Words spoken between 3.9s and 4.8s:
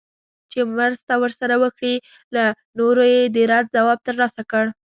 ترلاسه کړ